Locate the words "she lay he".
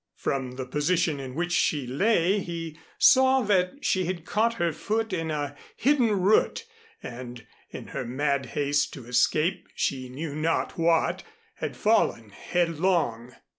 1.51-2.75